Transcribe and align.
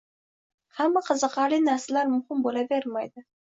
Hamma 0.77 1.03
qiziqarli 1.09 1.61
narsalar 1.67 2.11
muhim 2.17 2.43
bo‘lavermaydi. 2.49 3.27